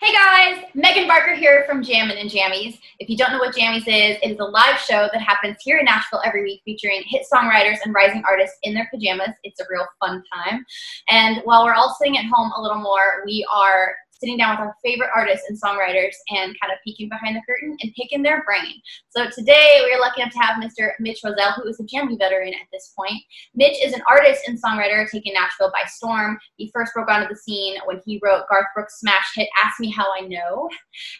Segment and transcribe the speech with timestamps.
[0.00, 2.80] Hey guys, Megan Barker here from Jammin' and Jammies.
[2.98, 5.78] If you don't know what Jammies is, it is a live show that happens here
[5.78, 9.36] in Nashville every week featuring hit songwriters and rising artists in their pajamas.
[9.44, 10.66] It's a real fun time.
[11.10, 14.60] And while we're all sitting at home a little more, we are sitting down with
[14.60, 18.42] our favorite artists and songwriters and kind of peeking behind the curtain and picking their
[18.44, 18.80] brain.
[19.10, 20.92] So today we are lucky enough to have Mr.
[21.00, 23.20] Mitch Rossell, who is a Jammy veteran at this point.
[23.54, 26.38] Mitch is an artist and songwriter taking Nashville by storm.
[26.56, 29.90] He first broke onto the scene when he wrote Garth Brooks' smash hit "Ask Me
[29.90, 30.68] How I Know,"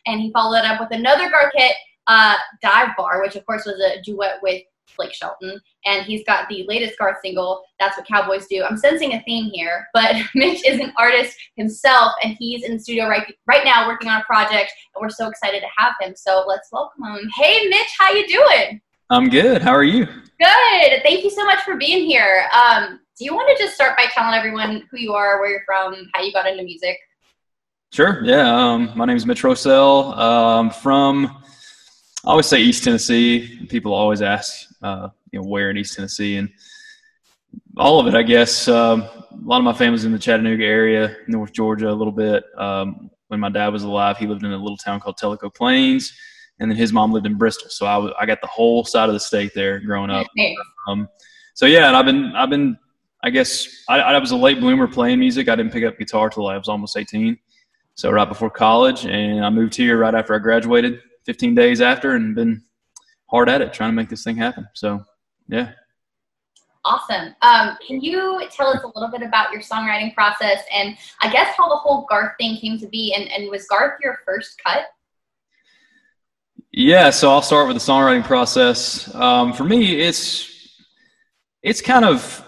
[0.06, 1.74] and he followed up with another Garth hit,
[2.06, 4.62] uh, "Dive Bar," which of course was a duet with
[4.96, 8.62] Blake Shelton, and he's got the latest Garth single, That's What Cowboys Do.
[8.62, 12.78] I'm sensing a theme here, but Mitch is an artist himself, and he's in the
[12.78, 16.14] studio right, right now working on a project, and we're so excited to have him.
[16.16, 17.28] So let's welcome him.
[17.36, 18.80] Hey, Mitch, how you doing?
[19.10, 19.62] I'm good.
[19.62, 20.06] How are you?
[20.06, 21.02] Good.
[21.02, 22.46] Thank you so much for being here.
[22.52, 25.64] Um, do you want to just start by telling everyone who you are, where you're
[25.66, 26.98] from, how you got into music?
[27.92, 28.24] Sure.
[28.24, 28.52] Yeah.
[28.52, 30.16] Um, my name is Mitch Rossell.
[30.18, 31.26] Um, from
[32.26, 33.66] I always say East Tennessee.
[33.68, 36.48] People always ask, uh, you know, where in East Tennessee, and
[37.76, 38.68] all of it, I guess.
[38.68, 42.44] Um, a lot of my family's in the Chattanooga area, North Georgia, a little bit.
[42.56, 46.12] Um, when my dad was alive, he lived in a little town called Tellico Plains,
[46.60, 47.70] and then his mom lived in Bristol.
[47.70, 50.26] So I, I got the whole side of the state there growing up.
[50.86, 51.08] Um,
[51.54, 52.76] so yeah, and I've been I've been
[53.22, 55.48] I guess I, I was a late bloomer playing music.
[55.48, 57.38] I didn't pick up guitar till I was almost 18.
[57.94, 62.16] So right before college, and I moved here right after I graduated 15 days after
[62.16, 62.62] and been
[63.34, 64.68] hard at it trying to make this thing happen.
[64.74, 65.04] So,
[65.48, 65.72] yeah.
[66.84, 67.34] Awesome.
[67.42, 71.52] Um, can you tell us a little bit about your songwriting process and I guess
[71.56, 73.12] how the whole Garth thing came to be?
[73.12, 74.82] And, and was Garth your first cut?
[76.70, 79.12] Yeah, so I'll start with the songwriting process.
[79.14, 80.82] Um, for me, it's
[81.62, 82.46] it's kind of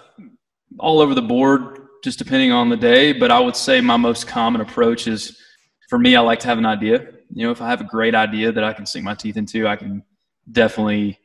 [0.78, 3.12] all over the board, just depending on the day.
[3.12, 5.40] But I would say my most common approach is,
[5.88, 8.14] for me, I like to have an idea, you know, if I have a great
[8.14, 10.02] idea that I can sink my teeth into, I can
[10.50, 11.18] definitely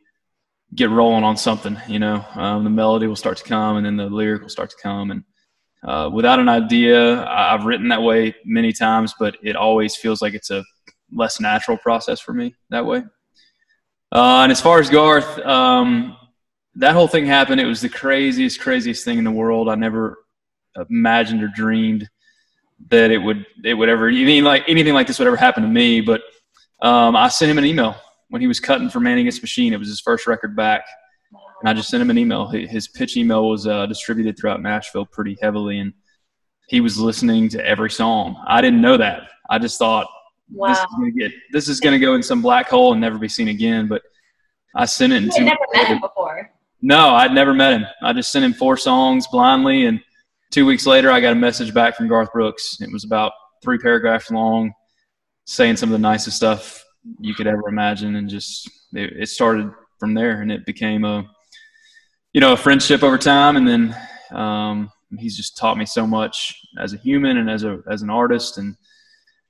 [0.73, 1.77] get rolling on something.
[1.87, 4.69] You know, um, the melody will start to come, and then the lyric will start
[4.69, 5.11] to come.
[5.11, 5.23] And
[5.83, 10.33] uh, without an idea, I've written that way many times, but it always feels like
[10.33, 10.63] it's a
[11.11, 13.03] less natural process for me that way.
[14.11, 16.17] Uh, and as far as Garth, um,
[16.75, 17.59] that whole thing happened.
[17.59, 19.69] It was the craziest, craziest thing in the world.
[19.69, 20.17] I never
[20.89, 22.09] imagined or dreamed
[22.89, 25.69] that it would it would ever mean like anything like this would ever happen to
[25.69, 26.01] me.
[26.01, 26.21] But
[26.81, 27.95] um, I sent him an email
[28.31, 29.73] when he was cutting for Man Against Machine.
[29.73, 30.85] It was his first record back,
[31.61, 32.47] and I just sent him an email.
[32.47, 35.93] His pitch email was uh, distributed throughout Nashville pretty heavily, and
[36.69, 38.41] he was listening to every song.
[38.47, 39.23] I didn't know that.
[39.49, 40.07] I just thought
[40.49, 40.69] wow.
[40.69, 43.27] this is gonna get this is gonna go in some black hole and never be
[43.27, 43.89] seen again.
[43.89, 44.01] But
[44.75, 45.23] I sent it.
[45.23, 46.49] You never met him before.
[46.81, 47.85] No, I'd never met him.
[48.01, 49.99] I just sent him four songs blindly, and
[50.51, 52.77] two weeks later, I got a message back from Garth Brooks.
[52.79, 54.71] It was about three paragraphs long,
[55.43, 56.81] saying some of the nicest stuff
[57.19, 61.25] you could ever imagine, and just it, it started from there, and it became a
[62.33, 63.95] you know a friendship over time, and then
[64.31, 68.09] um, he's just taught me so much as a human and as a as an
[68.09, 68.75] artist, and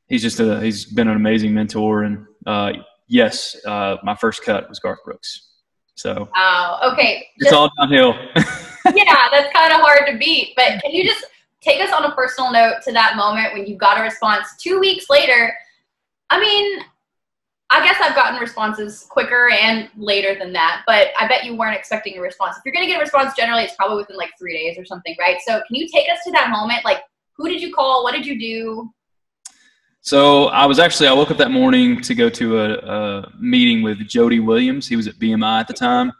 [0.07, 2.73] he's just a he's been an amazing mentor, and uh,
[3.07, 5.49] yes, uh, my first cut was Garth Brooks.
[5.95, 8.13] So wow, okay, it's just, all downhill.
[8.35, 10.53] yeah, that's kind of hard to beat.
[10.55, 11.25] But can you just
[11.61, 14.79] take us on a personal note to that moment when you got a response two
[14.79, 15.53] weeks later?
[16.29, 16.81] I mean,
[17.73, 21.77] I guess I've gotten responses quicker and later than that, but I bet you weren't
[21.77, 22.57] expecting a response.
[22.57, 24.83] If you're going to get a response, generally it's probably within like three days or
[24.83, 25.37] something, right?
[25.45, 26.83] So can you take us to that moment?
[26.83, 26.99] Like,
[27.37, 28.03] who did you call?
[28.03, 28.91] What did you do?
[30.01, 33.83] So I was actually I woke up that morning to go to a, a meeting
[33.83, 34.87] with Jody Williams.
[34.87, 36.11] He was at BMI at the time,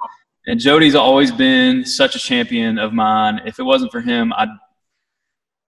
[0.47, 3.41] and Jody's always been such a champion of mine.
[3.45, 4.47] If it wasn't for him, I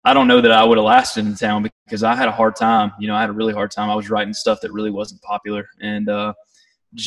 [0.05, 2.57] I don't know that I would have lasted in town because I had a hard
[2.57, 2.93] time.
[2.99, 3.91] You know, I had a really hard time.
[3.91, 6.35] I was writing stuff that really wasn't popular, and uh,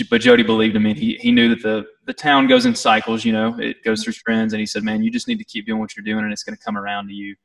[0.09, 0.93] but Jody believed in me.
[0.93, 3.25] He he knew that the the town goes in cycles.
[3.25, 5.65] You know, it goes through trends, and he said, "Man, you just need to keep
[5.65, 7.35] doing what you're doing, and it's going to come around to you."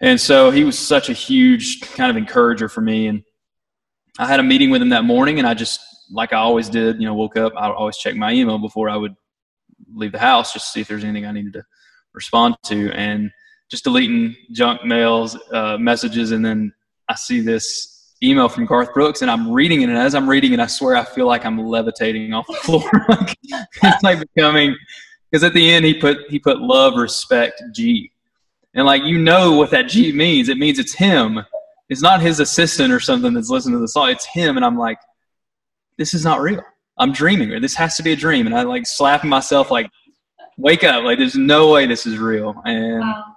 [0.00, 3.22] And so he was such a huge kind of encourager for me, and
[4.18, 5.80] I had a meeting with him that morning, and I just
[6.10, 7.52] like I always did, you know, woke up.
[7.56, 9.14] I always check my email before I would
[9.94, 11.64] leave the house just to see if there's anything I needed to
[12.12, 13.30] respond to, and
[13.70, 16.72] just deleting junk mails, uh, messages, and then
[17.08, 20.52] I see this email from Garth Brooks, and I'm reading it, and as I'm reading
[20.52, 22.90] it, I swear I feel like I'm levitating off the floor.
[23.82, 24.76] it's like becoming
[25.30, 28.10] because at the end he put he put love, respect, G,
[28.74, 30.48] and like you know what that G means.
[30.48, 31.44] It means it's him.
[31.88, 34.10] It's not his assistant or something that's listening to the song.
[34.10, 34.98] It's him, and I'm like,
[35.98, 36.62] this is not real.
[36.98, 38.46] I'm dreaming, or this has to be a dream.
[38.46, 39.88] And I like slapping myself, like,
[40.56, 41.04] wake up!
[41.04, 43.35] Like, there's no way this is real, and Wow.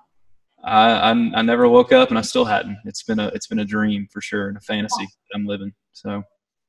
[0.64, 2.78] I, I I never woke up, and I still hadn't.
[2.86, 5.74] It's been a it's been a dream for sure, and a fantasy that I'm living.
[5.94, 6.24] So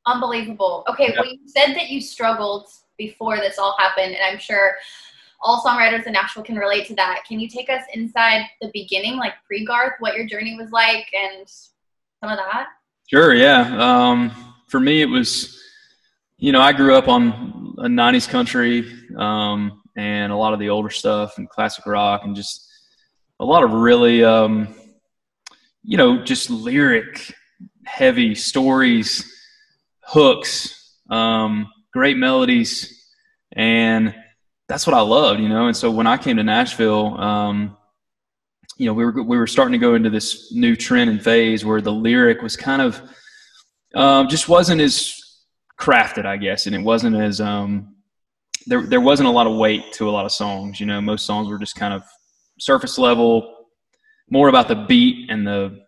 [0.07, 0.85] Unbelievable.
[0.89, 1.21] Okay, Yeah.
[1.21, 4.77] well, you said that you struggled before this all happened, and I'm sure
[5.43, 7.23] all songwriters in Nashville can relate to that.
[7.29, 11.07] Can you take us inside the beginning, like pre Garth, what your journey was like,
[11.15, 12.69] and some of that?
[13.09, 13.77] Sure, yeah.
[13.79, 15.61] Um, for me, it was,
[16.39, 20.69] you know, I grew up on a '90s country um, and a lot of the
[20.71, 22.70] older stuff and classic rock and just
[23.41, 24.69] a lot of really, um,
[25.83, 27.35] you know, just lyric
[27.87, 29.25] heavy stories,
[30.03, 33.09] hooks, um, great melodies,
[33.53, 34.15] and
[34.69, 35.67] that's what I loved, you know.
[35.67, 37.77] And so when I came to Nashville, um,
[38.77, 41.65] you know, we were we were starting to go into this new trend and phase
[41.65, 43.01] where the lyric was kind of
[43.95, 45.19] um, just wasn't as
[45.79, 47.97] crafted, I guess, and it wasn't as um,
[48.67, 50.79] there there wasn't a lot of weight to a lot of songs.
[50.79, 52.03] You know, most songs were just kind of
[52.61, 53.67] surface level,
[54.29, 55.81] more about the beat and the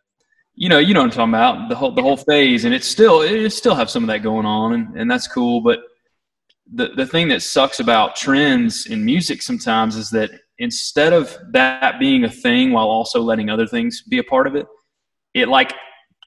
[0.54, 2.86] you know you know what I'm talking about the whole the whole phase, and it's
[2.86, 5.80] still it still have some of that going on, and, and that's cool, but
[6.74, 11.98] the the thing that sucks about trends in music sometimes is that instead of that
[11.98, 14.66] being a thing while also letting other things be a part of it,
[15.34, 15.74] it like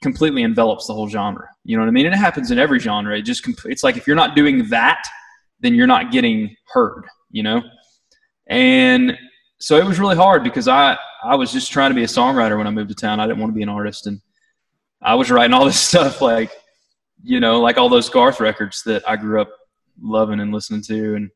[0.01, 1.47] completely envelops the whole genre.
[1.63, 2.05] You know what I mean?
[2.05, 3.17] And it happens in every genre.
[3.17, 5.03] It just it's like if you're not doing that,
[5.61, 7.05] then you're not getting heard.
[7.31, 7.61] You know,
[8.47, 9.17] and
[9.59, 12.57] so it was really hard because I I was just trying to be a songwriter
[12.57, 13.19] when I moved to town.
[13.19, 14.21] I didn't want to be an artist, and
[15.01, 16.51] I was writing all this stuff like
[17.23, 19.49] you know like all those Garth records that I grew up
[20.01, 21.29] loving and listening to, and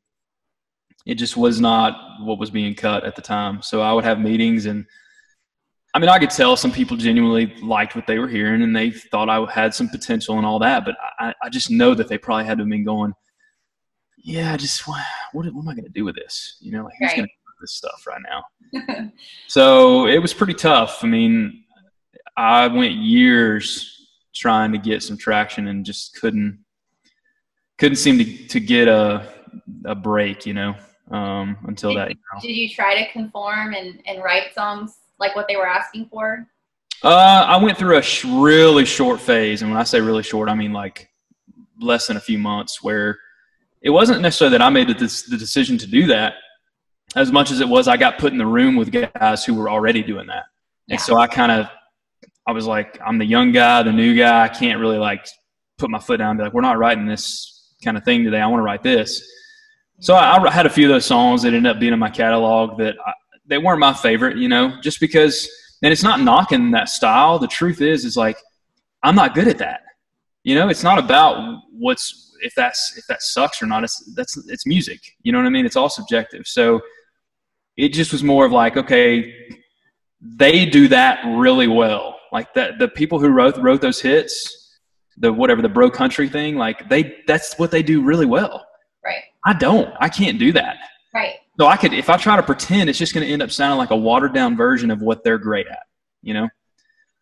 [1.06, 3.62] it just was not what was being cut at the time.
[3.62, 4.86] So I would have meetings and.
[5.92, 8.92] I mean, I could tell some people genuinely liked what they were hearing and they
[8.92, 12.20] thought I had some potential and all that, but I, I just know that they
[12.20, 13.12] probably had to have been going,
[14.16, 16.58] yeah, just what, what am I going to do with this?
[16.62, 17.16] You know, like who's Right.
[17.18, 19.12] going to this stuff right now?
[19.48, 21.04] so it was pretty tough.
[21.04, 21.64] I mean,
[22.38, 26.64] I went years trying to get some traction and just couldn't
[27.78, 29.28] couldn't seem to, to get a
[29.86, 30.76] a break, you know,
[31.12, 32.10] um, until that.
[32.10, 32.42] You know.
[32.42, 36.48] Did you try to conform and, and write songs like what they were asking for?
[37.02, 40.50] Uh, I went through a sh- really short phase, and when I say really short,
[40.50, 41.10] I mean like
[41.80, 43.18] less than a few months, where
[43.82, 44.94] it wasn't necessarily that I made the,
[45.30, 46.36] the decision to do that,
[47.16, 49.70] as much as it was I got put in the room with guys who were
[49.70, 50.46] already doing that,
[50.88, 50.94] Yeah.
[50.96, 51.68] and so I kind of,
[52.48, 55.28] I was like, I'm the young guy, the new guy, I can't really like
[55.78, 58.40] put my foot down and be like, we're not writing this kind of thing today.
[58.42, 59.24] I want to write this.
[60.00, 62.10] So I, I had a few of those songs that ended up being in my
[62.10, 63.14] catalog that I,
[63.48, 65.50] they weren't my favorite, you know, just because.
[65.82, 67.40] And it's not knocking that style.
[67.40, 68.38] The truth is, is like
[69.04, 69.82] I'm not good at that.
[70.44, 73.84] You know, it's not about what's if that's if that sucks or not.
[73.84, 75.00] It's that's it's music.
[75.24, 75.66] You know what I mean?
[75.66, 76.48] It's all subjective.
[76.48, 76.82] So
[77.80, 79.34] it just was more of like, okay,
[80.22, 82.20] they do that really well.
[82.32, 84.80] Like that, the people who wrote wrote those hits,
[85.18, 88.66] the whatever the bro country thing, like they that's what they do really well.
[89.04, 89.24] Right.
[89.46, 89.94] I don't.
[90.02, 90.76] I can't do that.
[91.14, 91.36] Right.
[91.58, 93.78] So I could, if I try to pretend, it's just going to end up sounding
[93.78, 95.84] like a watered down version of what they're great at,
[96.22, 96.48] you know?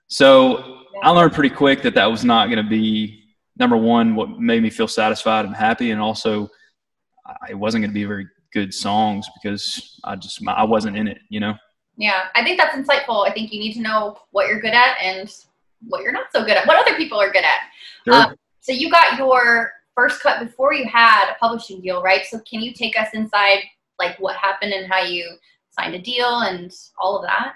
[0.08, 3.24] So I learned pretty quick that that was not going to be,
[3.58, 5.90] number one, what made me feel satisfied and happy.
[5.92, 6.50] And also,
[7.26, 8.28] I- it wasn't going to be very
[8.58, 11.54] good songs because I just, I wasn't in it, you know?
[11.98, 13.28] Yeah, I think that's insightful.
[13.28, 15.32] I think you need to know what you're good at and
[15.88, 17.60] what you're not so good at, what other people are good at.
[18.06, 18.14] Sure.
[18.14, 22.26] Um, so you got your first cut before you had a publishing deal, right?
[22.26, 23.60] So can you take us inside
[24.00, 25.38] like what happened and how you
[25.72, 27.54] signed a deal and all of that?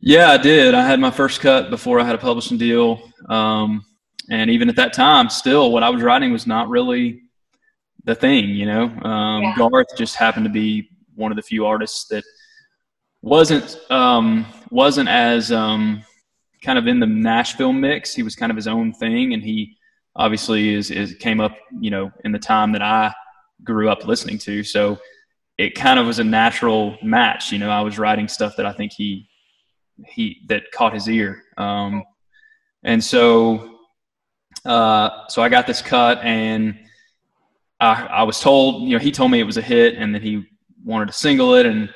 [0.00, 0.74] Yeah, I did.
[0.74, 3.02] I had my first cut before I had a publishing deal.
[3.28, 3.84] Um,
[4.30, 7.22] and even at that time, still what I was writing was not really
[8.08, 8.84] the thing, you know.
[9.02, 9.54] Um, Yeah.
[9.58, 12.24] Garth just happened to be one of the few artists that
[13.20, 16.02] wasn't um, wasn't as um,
[16.62, 18.14] kind of in the Nashville mix.
[18.14, 19.76] He was kind of his own thing, and he
[20.16, 23.12] obviously is, is came up, you know, in the time that I
[23.62, 24.64] grew up listening to.
[24.64, 24.98] So
[25.58, 27.52] it kind of was a natural match.
[27.52, 29.28] You know, I was writing stuff that I think he
[30.06, 31.42] he that caught his ear.
[31.58, 32.04] Um,
[32.84, 33.80] and so,
[34.64, 36.78] uh, so I got this cut, and
[37.80, 40.22] I, I was told, you know, he told me it was a hit, and that
[40.22, 40.44] he
[40.84, 41.66] wanted to single it.
[41.66, 41.88] And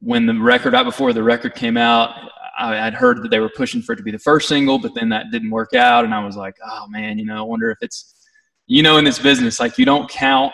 [0.00, 2.14] when the record, right before the record came out,
[2.58, 4.94] I had heard that they were pushing for it to be the first single, but
[4.94, 7.70] then that didn't work out, and I was like, oh man, you know, I wonder
[7.70, 8.14] if it's,
[8.66, 10.52] you know, in this business, like you don't count,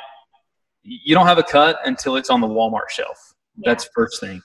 [0.83, 3.19] you don't have a cut until it's on the Walmart shelf.
[3.59, 4.41] That's first thing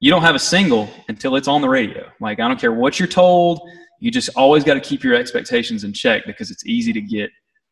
[0.00, 2.10] you don't have a single until it's on the radio.
[2.20, 3.60] Like I don't care what you're told,
[4.00, 7.30] you just always got to keep your expectations in check because it's easy to get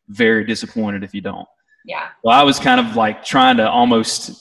[0.09, 1.47] very disappointed if you don't.
[1.85, 2.07] Yeah.
[2.23, 4.31] Well, I was kind of like trying to almost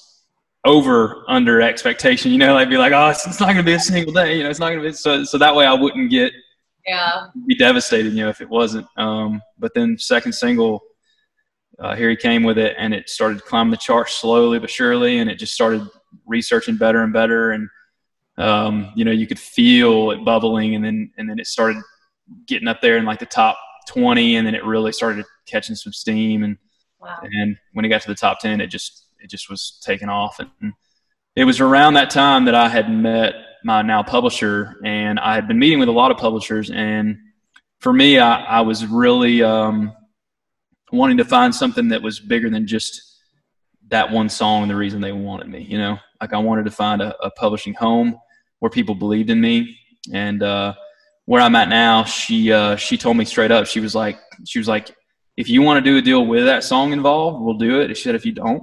[0.65, 2.33] over under expectation.
[2.33, 4.37] You know, like be like, oh, it's, it's not going to be a single day.
[4.39, 5.25] You know, it's not going to be so.
[5.25, 6.33] So that way, I wouldn't get
[6.87, 7.27] Yeah.
[7.47, 8.15] be devastated.
[8.15, 8.87] You know, if it wasn't.
[8.97, 10.83] Um, but then second single,
[11.79, 15.19] uh, here he came with it, and it started climbing the charts slowly but surely,
[15.19, 15.87] and it just started
[16.27, 17.69] researching better and better, and
[18.39, 21.83] um, you know, you could feel it bubbling, and then and then it started
[22.47, 25.93] getting up there in like the top twenty, and then it really started catching some
[25.93, 26.57] steam, and
[27.05, 27.21] Wow.
[27.23, 30.39] and when it got to the top 10 it just it just was taken off.
[30.39, 30.75] And
[31.35, 33.35] it was around that time that i had met
[33.65, 36.71] my now publisher and i had been meeting with a lot of publishers.
[36.71, 37.17] And
[37.81, 39.93] for me i, I was really um,
[40.93, 43.01] wanting to find something that was bigger than just
[43.89, 45.99] that one song and the reason they wanted me you know?
[46.21, 48.19] Like i wanted to find a, a publishing home
[48.61, 49.79] where people believed in me.
[50.13, 50.75] And uh,
[51.27, 54.59] where i'm at now she uh, she told me straight up she was like she
[54.59, 54.95] was like
[55.37, 57.97] if you want to do a deal with that song involved, we'll do it.
[57.97, 58.63] Said, if you don't,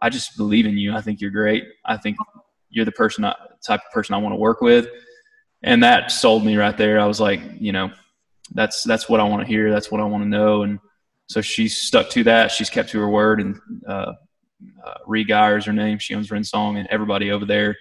[0.00, 0.94] I just believe in you.
[0.94, 1.64] I think you're great.
[1.84, 2.16] I think
[2.70, 3.34] you're the person, I,
[3.64, 4.88] type of person I want to work with.
[5.62, 7.00] And that sold me right there.
[7.00, 7.90] I was like, you know,
[8.52, 9.70] that's, that's what I want to hear.
[9.70, 10.62] That's what I want to know.
[10.62, 10.78] And
[11.28, 12.50] so she's stuck to that.
[12.50, 14.12] She's kept to her word and, uh,
[14.84, 15.98] uh, Ree Guyer is her name.
[15.98, 17.76] She owns Wrensong and everybody over there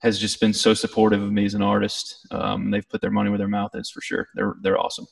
[0.00, 2.26] has just been so supportive of me as an artist.
[2.30, 4.28] Um, they've put their money where their mouth is for sure.
[4.34, 5.06] They're, they're awesome.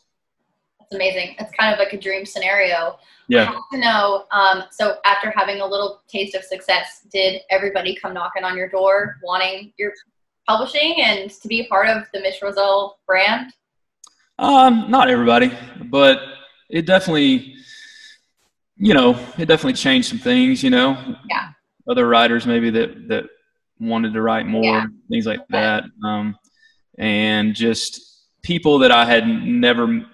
[0.91, 1.37] That's amazing.
[1.39, 2.77] It's kind of like a dream scenario.
[2.77, 2.97] I
[3.29, 3.45] Yeah.
[3.45, 4.25] have to know.
[4.31, 8.69] Um, so after having a little taste of success, did everybody come knocking on your
[8.69, 9.93] door wanting your
[10.47, 13.53] publishing and to be a part of the Mitch Rossell brand?
[14.39, 15.53] Um, not everybody,
[15.85, 16.21] but
[16.71, 17.57] it definitely,
[18.77, 20.63] you know, it definitely changed some things.
[20.63, 21.49] You know, Yeah.
[21.91, 23.25] Other writers maybe that that
[23.81, 24.87] wanted to write more, Yeah.
[25.11, 26.39] things like that, um,
[26.99, 30.05] and just people that I had never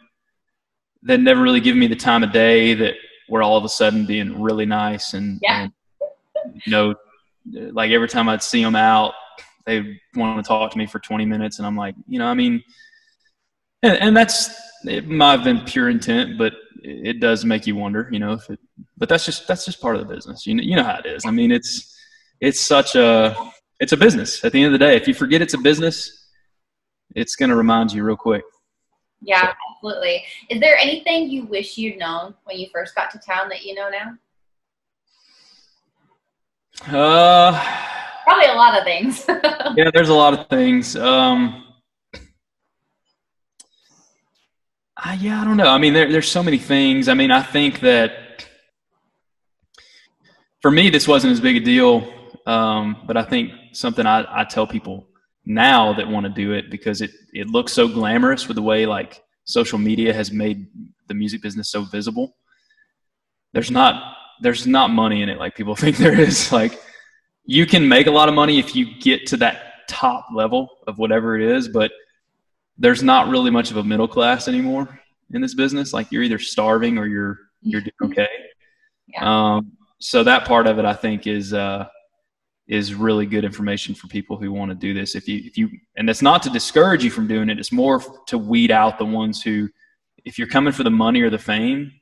[1.04, 2.94] that never really given me the time of day that
[3.28, 5.62] were all of a sudden being really nice and, Yeah.
[5.62, 5.72] and
[6.64, 6.94] you know,
[7.72, 9.14] like every time I'd see them out,
[9.66, 12.34] they want to talk to me for 20 minutes, and I'm like, you know, I
[12.34, 12.62] mean
[13.84, 14.50] and, and that's
[14.84, 18.50] it might have been pure intent, but it does make you wonder, you know, if
[18.50, 18.58] it.
[18.98, 20.46] But that's just that's just part of the business.
[20.46, 21.24] You know, you know how it is.
[21.26, 21.96] I mean, it's
[22.40, 23.36] it's such a
[23.80, 24.44] it's a business.
[24.44, 26.28] At the end of the day, if you forget it's a business,
[27.14, 28.44] it's going to remind you real quick.
[29.22, 30.24] Yeah, absolutely.
[30.48, 33.74] Is there anything you wish you'd known when you first got to town that you
[33.74, 34.16] know now?
[36.86, 37.52] Uh,
[38.24, 39.24] Probably a lot of things.
[39.76, 40.96] yeah, there's a lot of things.
[40.96, 41.64] Um,
[44.96, 45.68] uh, yeah, I don't know.
[45.68, 47.08] I mean, there, there's so many things.
[47.08, 48.46] I mean, I think that
[50.62, 52.10] for me, this wasn't as big a deal.
[52.46, 55.06] Um, but I think something I, I tell people
[55.46, 58.86] now that want to do it because it, it looks so glamorous with the way
[58.86, 60.66] like social media has made
[61.08, 62.36] the music business so visible.
[63.52, 66.52] There's not, there's not money in it like people think there is.
[66.52, 66.80] Like,
[67.44, 70.98] you can make a lot of money if you get to that top level of
[70.98, 71.92] whatever it is, but
[72.78, 75.00] there's not really much of a middle class anymore
[75.32, 75.92] in this business.
[75.92, 78.28] Like you're either starving or you're you're doing okay.
[79.08, 79.56] Yeah.
[79.56, 81.86] Um, so that part of it, I think, is uh,
[82.66, 85.14] is really good information for people who want to do this.
[85.14, 87.58] If you if you and it's not to discourage you from doing it.
[87.58, 89.68] It's more to weed out the ones who,
[90.24, 91.92] if you're coming for the money or the fame,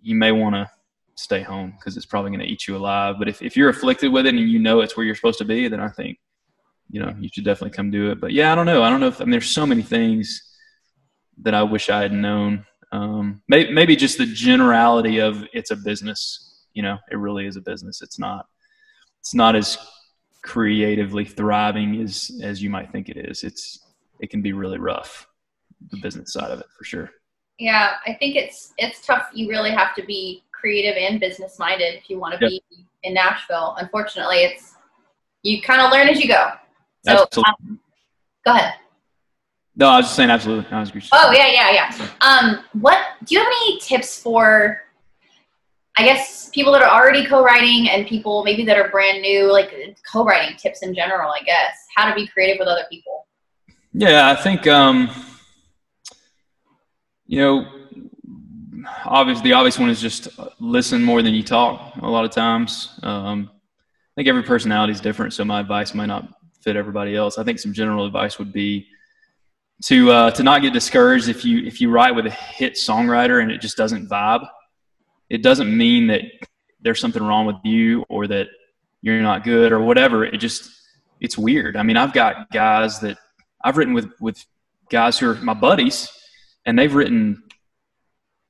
[0.00, 0.70] you may want to
[1.14, 3.16] stay home because it's probably going to eat you alive.
[3.18, 5.44] But if, if you're afflicted with it and you know it's where you're supposed to
[5.44, 6.18] be, then I think,
[6.88, 8.18] you know, you should definitely come do it.
[8.18, 8.82] But yeah, I don't know.
[8.82, 10.42] I don't know if, I mean, there's so many things
[11.42, 12.64] that I wish I had known.
[12.90, 17.56] Um, maybe, maybe just the generality of it's a business, you know, it really is
[17.56, 18.00] a business.
[18.00, 18.46] It's not,
[19.20, 19.78] it's not as
[20.42, 23.44] creatively thriving as, as you might think it is.
[23.44, 23.80] It's,
[24.20, 25.26] it can be really rough,
[25.90, 27.10] the business side of it for sure.
[27.58, 29.28] Yeah, I think it's it's tough.
[29.34, 32.50] You really have to be creative and business minded if you want to Yep.
[32.50, 33.76] be in Nashville.
[33.78, 34.76] Unfortunately, it's
[35.42, 36.52] you kind of learn as you go.
[37.04, 37.52] So Absolutely.
[37.68, 37.80] um,
[38.46, 38.74] go ahead.
[39.76, 40.70] No, I was just saying absolutely.
[40.72, 40.90] I was.
[41.12, 42.08] Oh yeah, yeah, yeah.
[42.22, 44.82] Um, what do you have any tips for?
[45.96, 49.72] I guess people that are already co-writing and people maybe that are brand new, like
[50.10, 51.30] co-writing tips in general.
[51.32, 53.26] I guess how to be creative with other people.
[53.92, 55.10] Yeah, I think um,
[57.26, 57.66] you know,
[59.04, 60.28] obvious the obvious one is just
[60.58, 61.96] listen more than you talk.
[61.96, 66.06] A lot of times, um, I think every personality is different, so my advice might
[66.06, 66.28] not
[66.60, 67.38] fit everybody else.
[67.38, 68.86] I think some general advice would be
[69.84, 73.42] to uh, to not get discouraged if you if you write with a hit songwriter
[73.42, 74.46] and it just doesn't vibe.
[75.30, 76.22] It doesn't mean that
[76.80, 78.48] there's something wrong with you or that
[79.02, 80.24] you're not good or whatever.
[80.24, 80.70] It just
[81.20, 81.76] it's weird.
[81.76, 83.16] I mean, I've got guys that
[83.64, 84.44] I've written with with
[84.90, 86.10] guys who are my buddies,
[86.66, 87.42] and they've written,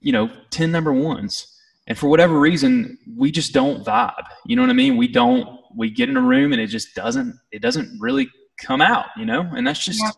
[0.00, 1.46] you know, ten number ones,
[1.87, 4.25] and for whatever reason, we just don't vibe.
[4.46, 4.96] You know what I mean?
[4.96, 8.28] We don't we get in a room and it just doesn't it doesn't really
[8.60, 10.10] come out, you know, and that's just Yeah.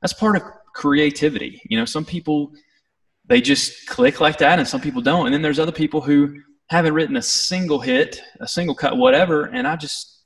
[0.00, 0.42] that's part of
[0.74, 1.60] creativity.
[1.68, 2.52] You know, some people
[3.28, 6.34] they just click like that, and some people don't, and then there's other people who
[6.70, 10.16] haven't written a single hit, a single cut, whatever, and I just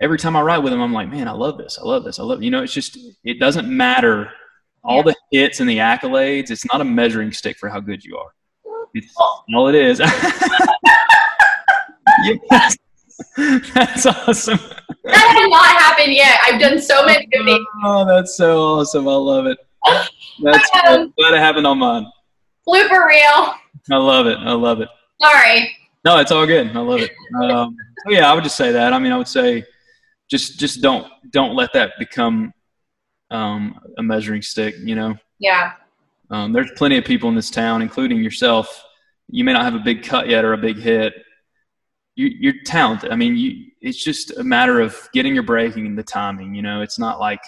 [0.00, 2.18] every time I write with them, I'm like, man, I love this, I love this,
[2.18, 2.42] I love.
[2.42, 4.30] You know, it's just it doesn't matter
[4.84, 5.02] all Yeah.
[5.02, 6.50] the hits and the accolades.
[6.50, 8.30] It's not a measuring stick for how good you are.
[8.94, 9.12] It's
[9.54, 10.00] all it is.
[12.24, 12.76] yes.
[13.74, 14.58] That's awesome.
[15.04, 16.38] That has not happened yet.
[16.44, 17.66] I've done so many of these.
[17.84, 19.08] Oh, that's so awesome.
[19.08, 19.58] I love it.
[19.84, 22.06] That's Um, glad I have it happened on mine.
[22.66, 23.54] Blooper reel.
[23.90, 24.38] I love it.
[24.38, 24.88] I love it.
[25.20, 25.76] Sorry.
[26.04, 26.74] No, it's all good.
[26.76, 27.12] I love it.
[27.42, 28.92] Um, so yeah, I would just say that.
[28.92, 29.64] I mean, I would say
[30.30, 32.52] just just don't don't let that become
[33.30, 34.74] um, a measuring stick.
[34.82, 35.72] You know, Yeah.
[36.30, 38.84] um, there's plenty of people in this town, including yourself.
[39.28, 41.14] You may not have a big cut yet or a big hit.
[42.14, 43.10] You, you're talented.
[43.10, 46.54] I mean, you, it's just a matter of getting your breaking and the timing.
[46.54, 47.40] You know, it's not like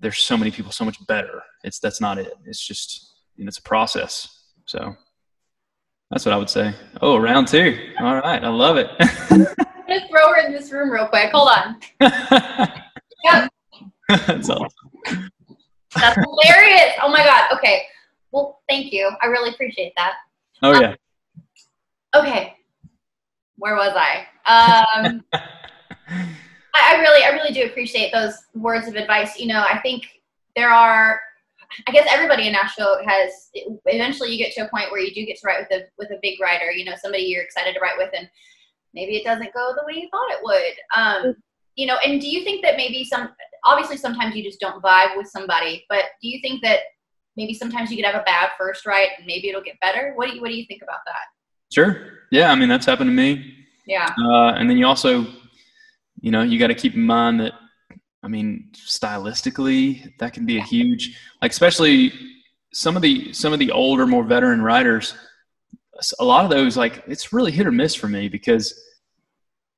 [0.00, 1.42] there's so many people so much better.
[1.62, 2.32] It's that's not it.
[2.44, 4.42] It's just you know, it's a process.
[4.66, 4.94] So
[6.10, 6.74] that's what I would say.
[7.00, 7.92] Oh, round two.
[8.00, 8.90] All right, I love it.
[9.00, 9.46] I'm
[9.88, 11.30] gonna throw her in this room real quick.
[11.32, 11.80] Hold on.
[13.24, 13.50] Yep.
[14.08, 15.30] that's awesome.
[15.94, 16.92] That's hilarious.
[17.02, 17.56] Oh my god.
[17.56, 17.84] Okay.
[18.32, 19.10] Well, thank you.
[19.22, 20.14] I really appreciate that.
[20.62, 20.94] Oh yeah.
[22.14, 22.54] Okay.
[23.56, 24.26] Where was I?
[24.46, 25.24] Um,
[27.04, 29.38] really, I really do appreciate those words of advice.
[29.38, 30.04] You know, I think
[30.56, 31.20] there are.
[31.88, 33.50] I guess everybody in Nashville has.
[33.86, 36.10] Eventually, you get to a point where you do get to write with a with
[36.10, 36.70] a big writer.
[36.70, 38.28] You know, somebody you're excited to write with, and
[38.94, 40.74] maybe it doesn't go the way you thought it would.
[40.96, 41.36] Um,
[41.76, 43.30] you know, and do you think that maybe some?
[43.64, 45.84] Obviously, sometimes you just don't vibe with somebody.
[45.88, 46.80] But do you think that
[47.36, 50.12] maybe sometimes you could have a bad first write, and maybe it'll get better?
[50.14, 51.26] What do you What do you think about that?
[51.72, 52.20] Sure.
[52.30, 52.52] Yeah.
[52.52, 53.54] I mean, that's happened to me.
[53.86, 54.14] Yeah.
[54.18, 55.26] Uh, and then you also,
[56.24, 57.52] you know, you got to keep in mind that,
[58.22, 62.14] I mean, stylistically, that can be a huge, like, especially
[62.72, 65.14] some of the some of the older, more veteran writers.
[66.18, 68.72] A lot of those, like, it's really hit or miss for me because,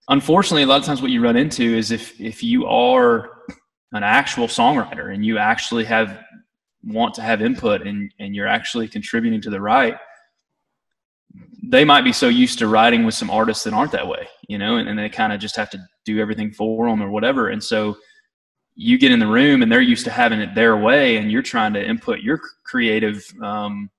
[0.09, 3.29] unfortunately, a lot of times what you run into is if if you are
[3.91, 6.21] an actual songwriter and you actually have
[6.85, 9.97] want to have input and and you're actually contributing to the right
[11.69, 14.59] they might be so used to writing with some artists that aren't that way, you
[14.59, 17.49] know, and, and they kind of just have to do everything for them or whatever.
[17.49, 17.97] And so
[18.75, 21.43] you get in the room and they're used to having it their way, and you're
[21.43, 23.91] trying to input your creative um,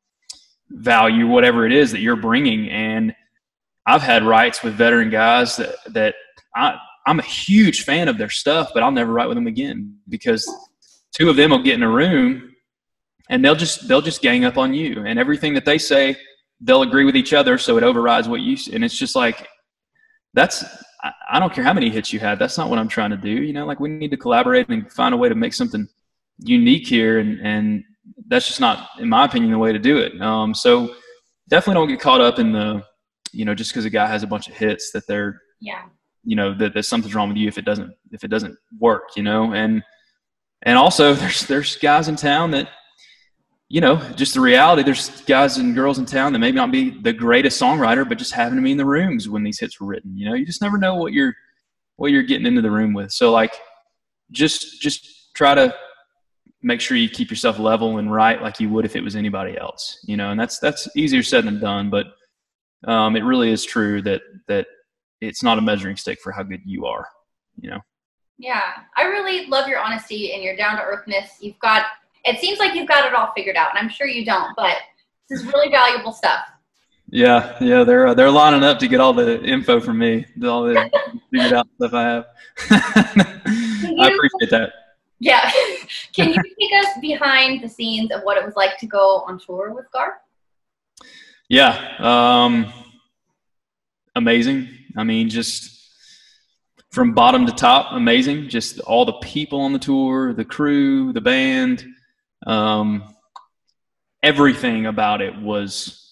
[0.69, 2.69] value, whatever it is that you're bringing.
[2.69, 3.15] And
[3.85, 6.15] I've had rights with veteran guys that that
[6.55, 6.77] I,
[7.07, 10.47] I'm a huge fan of their stuff, but I'll never write with them again because
[11.11, 12.53] two of them will get in a room
[13.29, 16.15] and they'll just they'll just gang up on you, and everything that they say
[16.61, 19.47] they'll agree with each other so it overrides what you and it's just like
[20.33, 20.63] that's
[21.03, 23.17] I, I don't care how many hits you had that's not what i'm trying to
[23.17, 25.87] do you know like we need to collaborate and find a way to make something
[26.39, 27.83] unique here and and
[28.27, 30.93] that's just not in my opinion the way to do it um so
[31.49, 32.83] definitely don't get caught up in the
[33.31, 35.83] you know just because a guy has a bunch of hits that they're Yeah.
[36.23, 39.03] you know that, that something's wrong with you if it doesn't if it doesn't work
[39.15, 39.83] you know and
[40.63, 42.69] and also there's there's guys in town that
[43.69, 46.89] you know just the reality there's guys and girls in town that may not be
[47.01, 49.87] the greatest songwriter but just having to be in the rooms when these hits were
[49.87, 50.35] written you know?
[50.35, 51.35] You just never know what you're
[51.97, 53.11] what you're getting into the room with.
[53.11, 53.53] So like
[54.31, 55.75] just just try to
[56.61, 59.57] make sure you keep yourself level and right like you would if it was anybody
[59.57, 60.31] else you know?
[60.31, 62.07] And that's that's easier said than done but
[62.87, 64.67] um, it really is true that that
[65.19, 67.07] it's not a measuring stick for how good you are
[67.59, 67.79] you know?
[68.37, 68.61] Yeah,
[68.95, 71.37] I really love your honesty and your down to earthness.
[71.41, 71.85] You've got
[72.27, 74.75] it seems like you've got it all figured out, and I'm sure you don't, but
[75.29, 76.45] this is really valuable stuff.
[77.09, 80.63] yeah yeah they're uh, they're lining up to get all the info from me all
[80.63, 80.73] the
[81.31, 82.25] figured out stuff i have
[82.69, 84.71] i appreciate that
[85.19, 85.49] Yeah.
[86.15, 89.39] Can you take us behind the scenes of what it was like to go on
[89.39, 90.19] tour with Garth?
[91.49, 91.71] Yeah.
[91.99, 92.71] Um,
[94.15, 94.67] amazing.
[94.95, 95.89] I mean, just
[96.91, 98.49] from bottom to top, amazing.
[98.49, 101.85] Just all the people on the tour, the crew, the band,
[102.45, 103.15] um,
[104.23, 106.03] everything about it was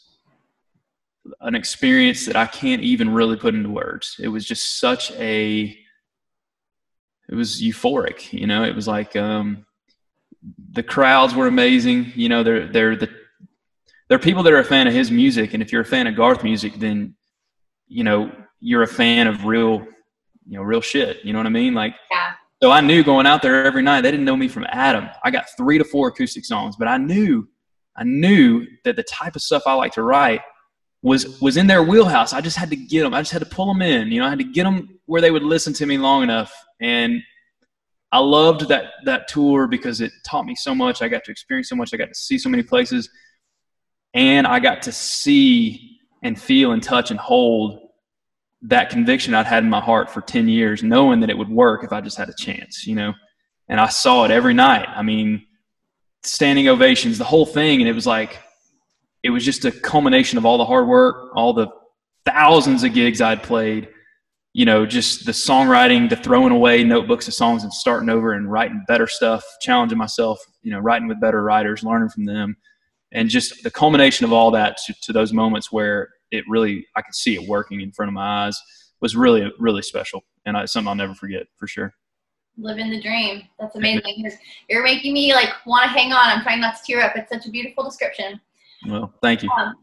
[1.41, 4.17] an experience that I can't even really put into words.
[4.19, 5.77] It was just such a,
[7.27, 9.65] it was euphoric, you know, it was like, um,
[10.73, 12.11] the crowds were amazing.
[12.15, 13.09] You know, they're, they're the,
[14.07, 16.05] there are people that are a fan of his music, and if you're a fan
[16.05, 17.15] of Garth music, then
[17.87, 19.79] you know you're a fan of real,
[20.47, 21.23] you know, real shit.
[21.23, 21.73] You know what I mean?
[21.73, 22.33] Like, Yeah.
[22.61, 24.01] So I knew going out there every night.
[24.01, 25.09] They didn't know me from Adam.
[25.23, 27.47] I got three to four acoustic songs, but I knew,
[27.95, 30.41] I knew that the type of stuff I like to write
[31.01, 32.33] was was in their wheelhouse.
[32.33, 33.13] I just had to get them.
[33.13, 34.11] I just had to pull them in.
[34.11, 36.53] You know, I had to get them where they would listen to me long enough
[36.81, 37.21] and
[38.11, 41.01] I loved that that tour because it taught me so much.
[41.01, 41.93] I got to experience so much.
[41.93, 43.09] I got to see so many places,
[44.13, 47.84] and I got to see and feel and touch and hold
[48.67, 51.83] that conviction I'd had in my heart for ten years, knowing that it would work
[51.83, 53.13] if I just had a chance, you know.
[53.67, 54.87] And I saw it every night.
[54.89, 55.45] I mean,
[56.23, 58.39] standing ovations, the whole thing, and it was like
[59.23, 61.67] it was just a culmination of all the hard work, all the
[62.25, 63.89] thousands of gigs I'd played,
[64.53, 68.51] you know, just the songwriting, the throwing away notebooks of songs and starting over and
[68.51, 72.55] writing better stuff, challenging myself, you know, writing with better writers, learning from them.
[73.11, 77.01] And just the culmination of all that to, to those moments where it really, I
[77.01, 78.59] could see it working in front of my eyes
[79.01, 80.23] was really, really special.
[80.45, 81.93] And I, something I'll never forget for sure.
[82.57, 83.43] Living the dream.
[83.59, 84.31] That's amazing.
[84.69, 86.29] You're making me like want to hang on.
[86.29, 87.15] I'm trying not to tear up.
[87.15, 88.39] It's such a beautiful description.
[88.87, 89.49] Well, thank you.
[89.49, 89.75] Um,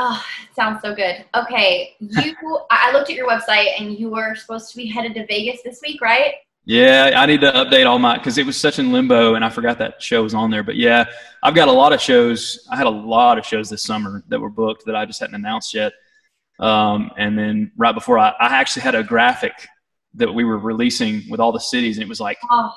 [0.00, 1.24] Oh, it sounds so good.
[1.34, 2.34] Okay, you.
[2.70, 5.80] I looked at your website, and you were supposed to be headed to Vegas this
[5.82, 6.34] week, right?
[6.68, 9.48] Yeah, I need to update all my because it was such in limbo, and I
[9.48, 10.62] forgot that show was on there.
[10.62, 11.06] But yeah,
[11.42, 12.68] I've got a lot of shows.
[12.70, 15.34] I had a lot of shows this summer that were booked that I just hadn't
[15.34, 15.94] announced yet.
[16.60, 19.54] Um, and then right before I, I actually had a graphic
[20.14, 22.70] that we were releasing with all the cities, and it was like Oh,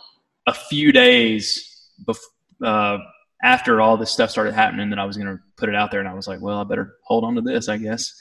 [0.47, 2.17] a few days bef-
[2.63, 2.97] uh,
[3.43, 5.99] after all this stuff started happening that I was going to put it out there,
[5.99, 8.13] and I was like, well, I better hold on to this, I guess.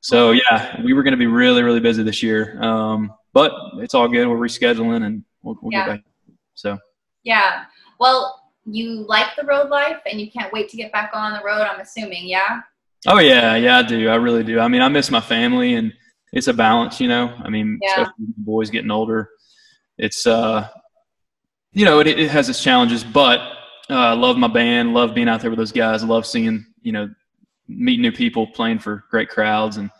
[0.00, 3.94] So yeah, we were going to be really, really busy this year, um, but it's
[3.94, 4.28] all good.
[4.28, 5.86] We're rescheduling, and we'll, we'll Yeah.
[5.86, 6.04] get back.
[6.54, 6.78] So
[7.24, 7.64] yeah.
[8.00, 11.42] Well, you like the road life, and you can't wait to get back on the
[11.44, 11.62] road.
[11.62, 12.60] I'm assuming, yeah.
[13.06, 14.08] oh yeah, yeah, I do.
[14.08, 14.60] I really do.
[14.60, 15.92] I mean, I miss my family, and
[16.32, 17.34] it's a balance, you know.
[17.44, 17.90] I mean, Yeah.
[17.90, 19.30] especially with the boys getting older,
[19.98, 20.68] it's uh,
[21.72, 23.40] you know, it, it has its challenges, but
[23.90, 26.92] uh, I love my band, love being out there with those guys, love seeing, you
[26.92, 27.08] know,
[27.68, 29.90] meeting new people, playing for great crowds, and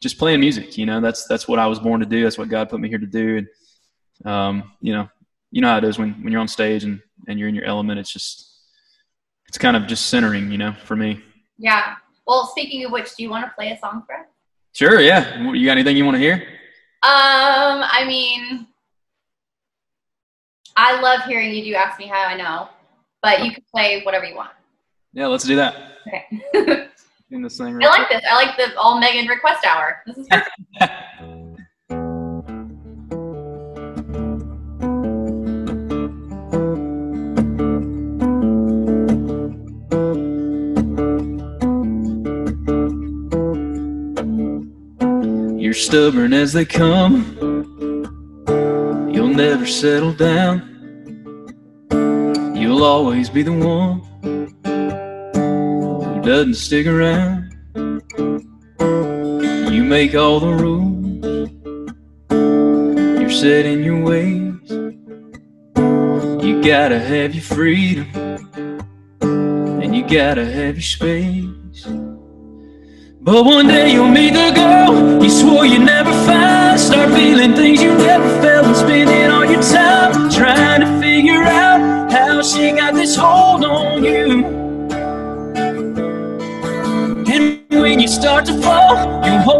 [0.00, 0.78] just playing music.
[0.78, 2.22] You know, that's that's what I was born to do.
[2.22, 3.38] That's what God put me here to do.
[3.38, 5.08] And um, you know,
[5.50, 7.64] you know how it is when when you're on stage and and you're in your
[7.64, 8.00] element.
[8.00, 8.50] It's just
[9.48, 11.22] it's kind of just centering, you know, for me.
[11.58, 11.96] Yeah.
[12.26, 14.26] Well, speaking of which, do you want to play a song for us?
[14.72, 15.42] Sure, yeah.
[15.52, 16.34] You got anything you want to hear?
[17.02, 18.68] Um, I mean,
[20.76, 22.68] I love hearing you do "Ask Me How I Know,"
[23.22, 24.50] but you can play whatever you want.
[25.12, 25.96] Yeah, let's do that.
[26.06, 26.88] Okay.
[27.32, 28.22] In this thing I real like this.
[28.28, 30.02] I like the all Megan request hour.
[30.04, 30.50] This is perfect.
[45.60, 47.36] You're stubborn as they come.
[49.14, 50.66] You'll never settle down.
[52.56, 54.09] You'll always be the one
[56.30, 57.50] doesn't stick around.
[59.74, 61.50] You make all the rules.
[63.20, 64.70] You're set in your ways.
[66.44, 68.06] You gotta have your freedom.
[69.20, 71.84] And you gotta have your space.
[73.22, 76.78] But one day you'll meet the girl you swore you'd never find.
[76.78, 77.69] Start feeling things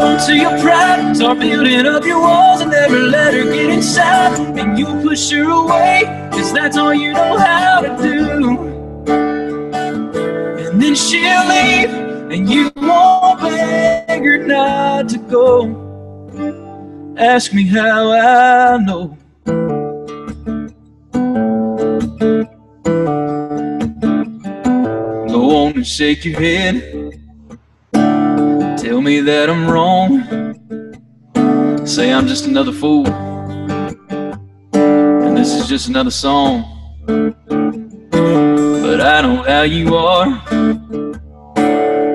[0.01, 1.15] hold to your pride.
[1.17, 4.39] Start building up your walls and never let her get inside.
[4.59, 8.69] And you push her away, cause that's all you know how to do.
[10.65, 11.91] And then she'll leave,
[12.33, 15.77] and you won't beg her not to go.
[17.17, 19.17] Ask me how I know.
[25.29, 27.00] Go on and shake your head.
[28.91, 30.27] Tell me that I'm wrong.
[31.87, 33.07] Say I'm just another fool.
[34.75, 36.65] And this is just another song.
[37.07, 40.27] But I know how you are.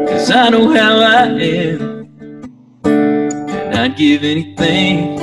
[0.10, 2.10] Cause I know how I am.
[2.84, 5.18] And I'd give anything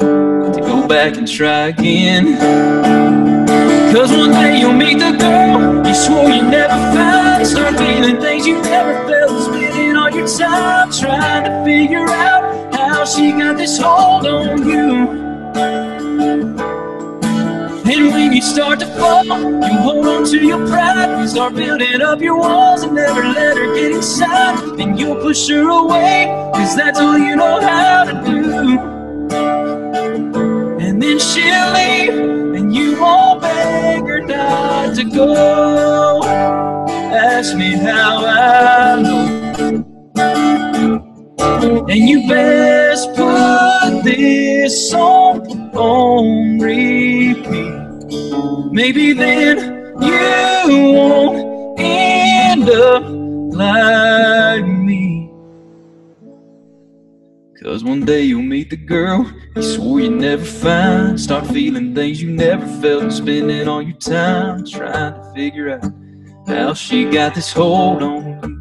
[0.00, 2.36] to go back and try again.
[3.94, 7.46] Cause one day you'll meet the girl you swore you'd never find.
[7.46, 8.99] Start feeling things you never
[11.80, 15.08] figure out how she got this hold on you.
[17.92, 21.26] And when you start to fall, you hold on to your pride.
[21.26, 24.76] Start building up your walls and never let her get inside.
[24.76, 28.78] Then you'll push her away, cause that's all you know how to do.
[30.84, 36.22] And then she'll leave, and you won't beg her not to go.
[37.10, 39.29] Ask me how I know.
[41.90, 47.42] And you best put this song on repeat.
[48.70, 49.58] Maybe then
[50.00, 55.32] you won't end up like me.
[57.60, 61.20] Cause one day you'll meet the girl you swore you'd never find.
[61.20, 65.92] Start feeling things you never felt and spending all your time trying to figure out
[66.46, 68.59] how she got this hold on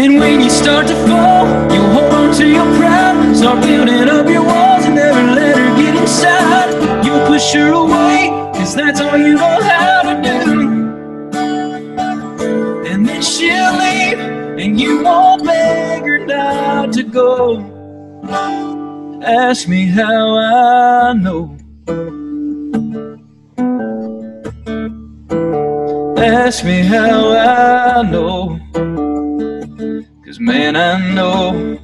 [0.00, 3.36] And when you start to fall, you hold on to your pride.
[3.36, 7.04] Start building up your walls and never let her get inside.
[7.04, 10.68] You'll push her away, cause that's all you know how to do.
[12.86, 14.20] And then she'll leave,
[14.60, 17.58] and you won't beg her not to go.
[19.24, 21.56] Ask me how I know.
[26.16, 29.07] Ask me how I know.
[30.38, 31.80] Cause man, I know.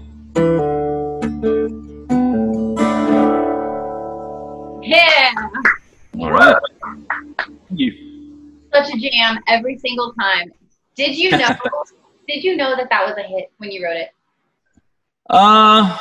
[4.80, 5.32] Yeah.
[6.20, 6.56] All right.
[7.38, 8.60] Thank you.
[8.72, 10.52] Such a jam every single time.
[10.94, 11.48] Did you know?
[12.28, 14.10] did you know that that was a hit when you wrote it?
[15.28, 15.98] Uh,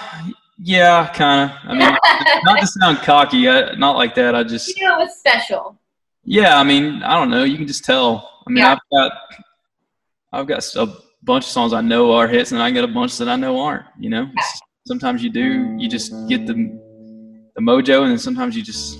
[0.59, 1.57] yeah, kind of.
[1.63, 1.97] I mean,
[2.43, 4.35] not to sound cocky, I, not like that.
[4.35, 5.79] I just, You know it was special.
[6.23, 6.59] yeah.
[6.59, 7.45] I mean, I don't know.
[7.45, 8.29] You can just tell.
[8.45, 8.73] I mean, Yeah.
[8.73, 9.11] I've got,
[10.33, 13.17] I've got a bunch of songs I know are hits, and I got a bunch
[13.17, 13.85] that I know aren't.
[13.99, 15.75] You know, It's- sometimes you do.
[15.79, 16.53] You just get the,
[17.55, 18.97] the mojo, and then sometimes you just,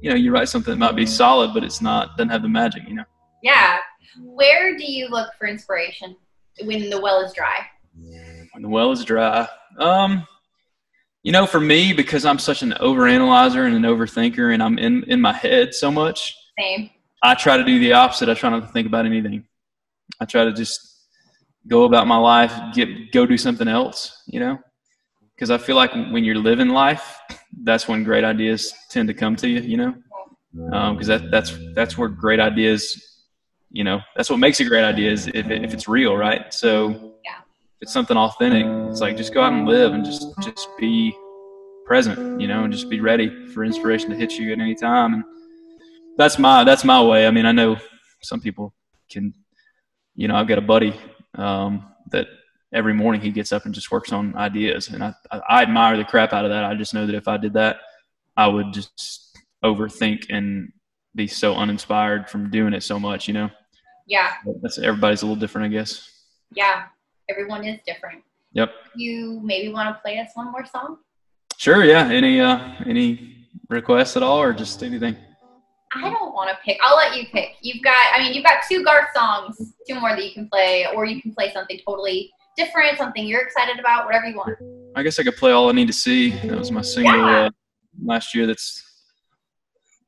[0.00, 2.16] you know, you write something that might be solid, but it's not.
[2.16, 2.82] Doesn't have the magic.
[2.88, 3.04] You know.
[3.42, 3.78] Yeah.
[4.22, 6.16] Where do you look for inspiration
[6.64, 7.58] when the well is dry?
[8.52, 9.46] when the well is dry.
[9.78, 10.26] Um,
[11.22, 15.02] you know, for me, because I'm such an overanalyzer and an overthinker, and I'm in
[15.04, 16.90] in my head so much, Same.
[17.22, 18.28] I try to do the opposite.
[18.28, 19.44] I try not to think about anything.
[20.20, 20.95] I try to just
[21.68, 24.22] go about my life, get go do something else.
[24.26, 24.58] You know,
[25.34, 27.18] because I feel like when you're living life,
[27.62, 29.60] that's when great ideas tend to come to you.
[29.60, 29.94] You know,
[30.72, 33.02] um, because that that's that's where great ideas.
[33.70, 36.52] You know, that's what makes a great idea is if if it's real, right?
[36.52, 36.88] So
[37.24, 37.38] Yeah.
[37.76, 41.14] if it's something authentic, it's like just go out and live and just just be
[41.84, 45.14] present, you know, and just be ready for inspiration to hit you at any time.
[45.14, 45.24] And
[46.16, 47.26] that's my that's my way.
[47.26, 47.76] I mean, I know
[48.22, 48.74] some people
[49.10, 49.34] can,
[50.14, 50.98] you know, I've got a buddy
[51.36, 52.26] um, that
[52.72, 56.04] every morning he gets up and just works on ideas, and I I admire the
[56.04, 56.64] crap out of that.
[56.64, 57.78] I just know that if I did that,
[58.36, 60.72] I would just overthink and
[61.14, 63.50] be so uninspired from doing it so much, you know.
[64.06, 64.34] Yeah.
[64.44, 66.08] But That's everybody's a little different, I guess.
[66.52, 66.84] Yeah.
[67.28, 68.22] Everyone is different.
[68.52, 68.70] Yep.
[68.94, 70.98] You maybe want to play us one more song?
[71.56, 71.84] Sure.
[71.84, 72.08] Yeah.
[72.08, 75.16] Any uh any requests at all, or just anything?
[76.04, 76.78] I don't want to pick.
[76.82, 77.50] I'll let you pick.
[77.62, 79.56] You've got, I mean, you've got two Garth songs,
[79.88, 83.40] two more that you can play, or you can play something totally different, something you're
[83.42, 84.56] excited about, whatever you want.
[84.94, 86.30] I guess I could play all I need to see.
[86.30, 87.46] That was my single Yeah.
[87.46, 87.50] uh,
[88.04, 88.46] last year.
[88.46, 88.82] That's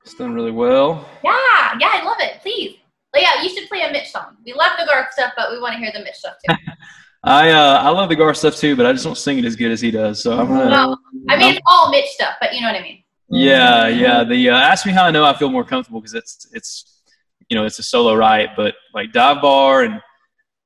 [0.04, 1.06] it's done really well.
[1.22, 2.40] Yeah, yeah, I love it.
[2.40, 2.78] Please.
[3.12, 4.36] But yeah, you should play a Mitch song.
[4.44, 6.54] We love the Garth stuff, but we want to hear the Mitch stuff too.
[7.24, 9.56] I uh I love the Garth stuff too, but I just don't sing it as
[9.56, 10.22] good as he does.
[10.22, 10.70] So I'm gonna.
[10.70, 10.98] Well,
[11.28, 13.02] I mean, it's all Mitch stuff, but you know what I mean.
[13.30, 14.24] Yeah, yeah.
[14.24, 17.02] The uh, ask me how I know I feel more comfortable because it's it's
[17.48, 20.00] you know it's a solo right, but like dive bar and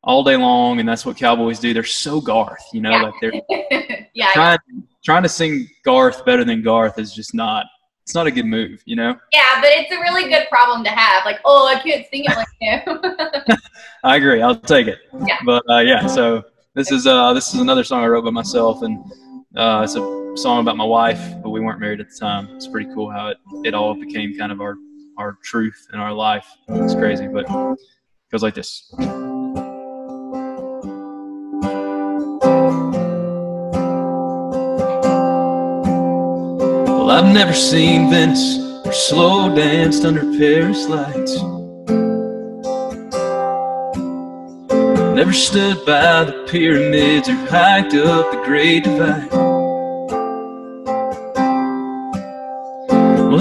[0.05, 1.73] all day long, and that's what cowboys do.
[1.75, 3.03] They're so Garth, you know, Yeah.
[3.03, 4.59] like they're yeah, trying
[5.05, 7.67] trying to sing Garth better than Garth is just not.
[8.05, 9.17] It's not a good move, you know.
[9.33, 11.25] yeah, but it's a really good problem to have.
[11.25, 13.57] Like, oh, I can't sing it like him.
[14.05, 14.43] I agree.
[14.43, 14.99] I'll take it.
[15.25, 15.39] Yeah.
[15.47, 16.43] But uh, yeah, so
[16.75, 18.99] this is uh this is another song I wrote by myself, and
[19.57, 20.01] uh, it's a
[20.35, 22.49] song about my wife, but we weren't married at the time.
[22.57, 24.77] It's pretty cool how it it all became kind of our
[25.19, 26.47] our truth in our life.
[26.69, 27.79] It's crazy, but it
[28.31, 28.93] goes like this.
[36.89, 41.43] Well, I've never seen Venice or slow danced under Paris lights.
[45.15, 49.52] Never stood by the pyramids or hiked up the Great Divide.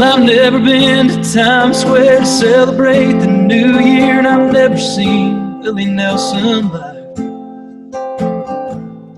[0.04, 5.60] I've never been to Times Square to celebrate the new year, and I've never seen
[5.60, 7.20] Willie Nelson live.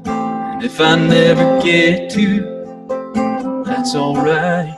[0.06, 4.78] And if I never get to, that's alright.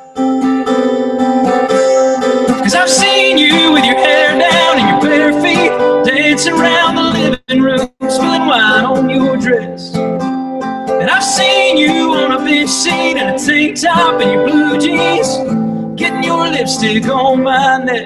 [2.64, 5.72] Cause I've seen you with your hair down and your bare feet
[6.06, 7.04] dancing around the
[7.48, 9.96] living room, spilling wine on your dress.
[9.96, 14.80] And I've seen you on a bench seat in a tank top and your blue
[14.80, 15.65] jeans,
[15.96, 18.06] getting your lipstick on my neck.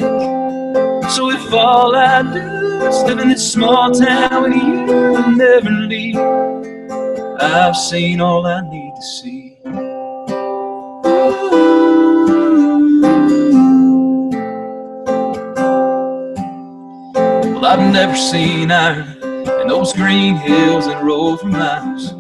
[1.12, 5.70] So if all I do is live in this small town with you and never
[5.70, 6.18] leave,
[7.42, 9.58] I've seen all I need to see.
[17.44, 19.24] Well, I've never seen Ireland
[19.62, 22.19] in those green hills that roll for miles.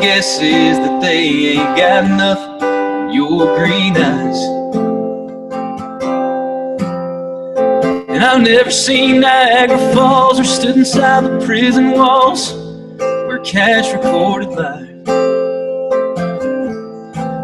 [0.00, 4.38] Guess is that they ain't got in your green eyes.
[8.08, 12.54] And I've never seen Niagara Falls or stood inside the prison walls
[12.98, 14.88] where Cash recorded life.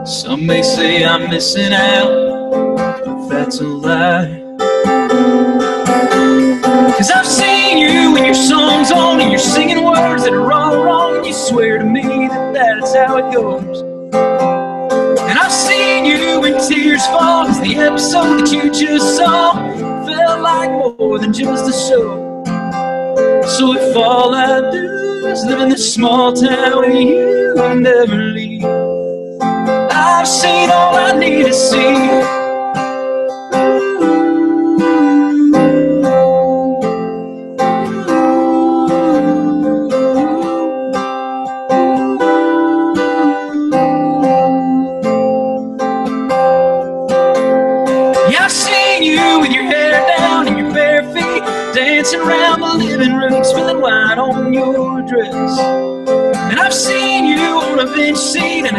[0.09, 4.45] Some may say I'm missing out, but that's a lie.
[6.97, 10.83] Cause I've seen you when your song's on and you're singing words that are all
[10.83, 12.06] wrong, and you swear to me
[12.97, 13.81] how it goes.
[15.29, 19.53] And I've seen you when tears fall, cause the episode that you just saw
[20.07, 22.43] felt like more than just a show.
[23.47, 28.65] So if all I do is live in this small town with you never leave,
[28.65, 32.36] I've seen all I need to see.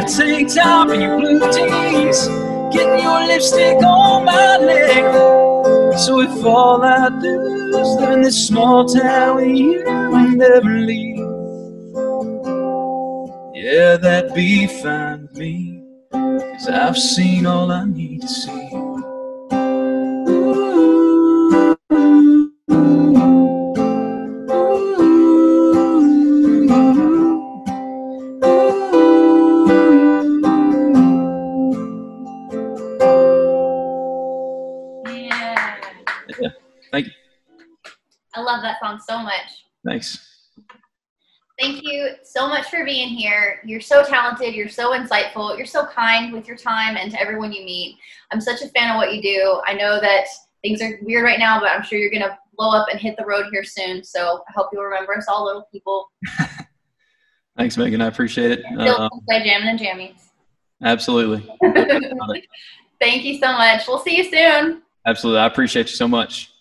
[0.07, 2.27] Tank top and your blue jeans,
[2.73, 5.13] getting your lipstick on my neck.
[5.97, 7.41] So if all I do
[7.75, 11.17] is live in this small town with you and never leave,
[13.53, 15.83] yeah, that'd be fine with me.
[16.11, 18.66] Cause I've seen all I need to see.
[38.99, 39.65] So much.
[39.85, 40.27] Thanks.
[41.59, 43.61] Thank you so much for being here.
[43.65, 44.53] You're so talented.
[44.53, 45.57] You're so insightful.
[45.57, 47.97] You're so kind with your time and to everyone you meet.
[48.31, 49.61] I'm such a fan of what you do.
[49.65, 50.25] I know that
[50.61, 53.15] things are weird right now, but I'm sure you're going to blow up and hit
[53.17, 54.03] the road here soon.
[54.03, 56.11] So I hope you'll remember us all little people.
[57.57, 58.01] Thanks, Megan.
[58.01, 58.65] I appreciate it.
[58.77, 60.29] Uh, by jamming and jammies.
[60.83, 61.49] absolutely.
[62.99, 63.87] Thank you so much.
[63.87, 64.83] We'll see you soon.
[65.07, 65.39] Absolutely.
[65.39, 66.51] I appreciate you so much.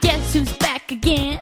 [0.00, 1.38] Guess who's back again?